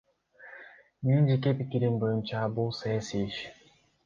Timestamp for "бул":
2.57-2.73